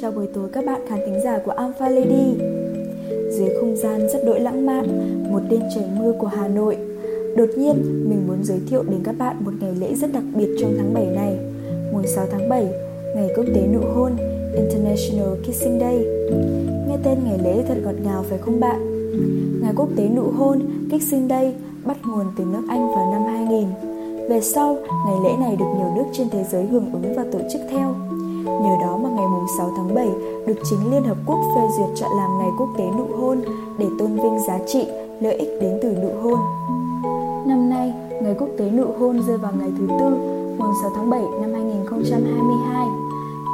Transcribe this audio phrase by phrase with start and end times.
[0.00, 2.38] chào buổi tối các bạn khán thính giả của Alpha Lady
[3.30, 4.86] Dưới không gian rất đỗi lãng mạn,
[5.32, 6.76] một đêm trời mưa của Hà Nội
[7.36, 7.74] Đột nhiên,
[8.10, 10.94] mình muốn giới thiệu đến các bạn một ngày lễ rất đặc biệt trong tháng
[10.94, 11.38] 7 này
[11.92, 12.68] Mùng 6 tháng 7,
[13.14, 14.12] ngày quốc tế nụ hôn
[14.54, 15.98] International Kissing Day
[16.88, 18.80] Nghe tên ngày lễ thật ngọt ngào phải không bạn?
[19.62, 21.54] Ngày quốc tế nụ hôn Kissing Day
[21.84, 23.64] bắt nguồn từ nước Anh vào năm 2000
[24.28, 24.74] về sau,
[25.06, 27.94] ngày lễ này được nhiều nước trên thế giới hưởng ứng và tổ chức theo.
[28.44, 28.97] Nhờ đó
[29.58, 30.08] 6 tháng 7
[30.46, 33.40] được chính Liên Hợp Quốc phê duyệt chọn làm ngày quốc tế nụ hôn
[33.78, 34.86] để tôn vinh giá trị,
[35.20, 36.38] lợi ích đến từ nụ hôn.
[37.46, 40.08] Năm nay, ngày quốc tế nụ hôn rơi vào ngày thứ tư,
[40.58, 42.86] mùng 6 tháng 7 năm 2022.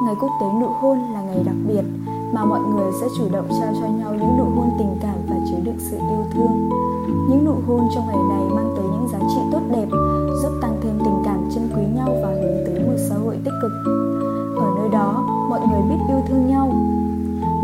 [0.05, 1.85] Ngày quốc tế nụ hôn là ngày đặc biệt
[2.33, 5.37] mà mọi người sẽ chủ động trao cho nhau những nụ hôn tình cảm và
[5.51, 6.69] chứa đựng sự yêu thương.
[7.29, 8.54] Những nụ hôn trong ngày này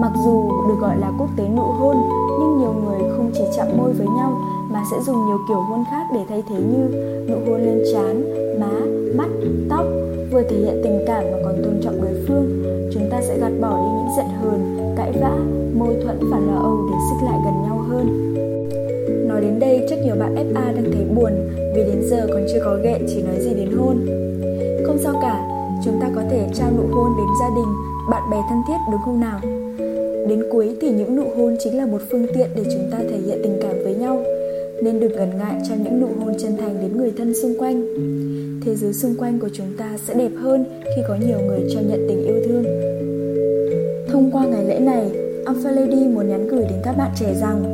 [0.00, 1.96] Mặc dù được gọi là quốc tế nụ hôn,
[2.40, 4.38] nhưng nhiều người không chỉ chạm môi với nhau
[4.70, 6.88] mà sẽ dùng nhiều kiểu hôn khác để thay thế như
[7.28, 8.24] nụ hôn lên trán,
[8.60, 8.80] má,
[9.16, 9.28] mắt,
[9.70, 9.84] tóc,
[10.32, 12.62] vừa thể hiện tình cảm mà còn tôn trọng đối phương.
[12.92, 15.36] Chúng ta sẽ gạt bỏ đi những giận hờn, cãi vã,
[15.78, 18.34] mâu thuẫn và lo âu để xích lại gần nhau hơn.
[19.28, 21.32] Nói đến đây chắc nhiều bạn FA đang thấy buồn
[21.74, 24.06] vì đến giờ còn chưa có ghệ chỉ nói gì đến hôn.
[24.86, 25.48] Không sao cả,
[25.84, 27.74] chúng ta có thể trao nụ hôn đến gia đình,
[28.10, 29.40] bạn bè thân thiết đúng không nào?
[30.28, 33.18] Đến cuối thì những nụ hôn chính là một phương tiện để chúng ta thể
[33.26, 34.24] hiện tình cảm với nhau
[34.82, 37.86] nên đừng ngần ngại cho những nụ hôn chân thành đến người thân xung quanh.
[38.64, 40.64] Thế giới xung quanh của chúng ta sẽ đẹp hơn
[40.96, 42.64] khi có nhiều người cho nhận tình yêu thương.
[44.08, 45.10] Thông qua ngày lễ này,
[45.46, 47.64] Alpha Lady muốn nhắn gửi đến các bạn trẻ rằng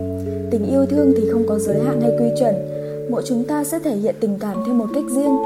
[0.51, 2.55] tình yêu thương thì không có giới hạn hay quy chuẩn.
[3.11, 5.37] Mỗi chúng ta sẽ thể hiện tình cảm theo một cách riêng,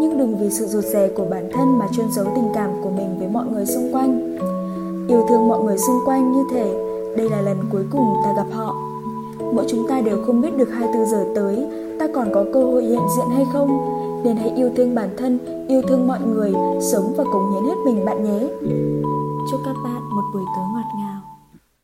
[0.00, 2.90] nhưng đừng vì sự rụt rè của bản thân mà chôn giấu tình cảm của
[2.90, 4.38] mình với mọi người xung quanh.
[5.10, 6.74] Yêu thương mọi người xung quanh như thể
[7.16, 8.76] đây là lần cuối cùng ta gặp họ.
[9.54, 11.66] Mỗi chúng ta đều không biết được 24 giờ tới
[11.98, 13.68] ta còn có cơ hội hiện diện hay không,
[14.24, 17.76] nên hãy yêu thương bản thân, yêu thương mọi người, sống và cống hiến hết
[17.84, 18.48] mình bạn nhé.
[19.50, 21.19] Chúc các bạn một buổi tối ngọt ngào.